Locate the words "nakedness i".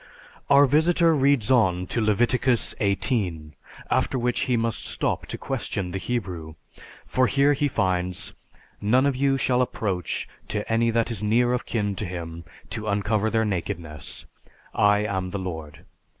13.45-15.05